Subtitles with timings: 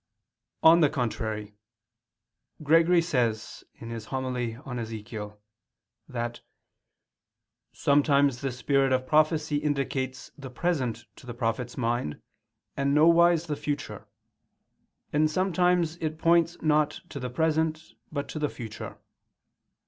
[0.63, 1.53] On the contrary,
[2.63, 3.85] Gregory says (Hom.
[3.93, 3.97] i
[4.47, 5.37] super Ezech.)
[6.09, 6.41] that
[7.71, 12.19] "sometimes the spirit of prophecy indicates the present to the prophet's mind
[12.75, 14.07] and nowise the future;
[15.13, 18.97] and sometimes it points not to the present but to the future."